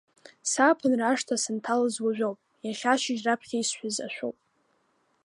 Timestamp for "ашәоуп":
4.07-4.37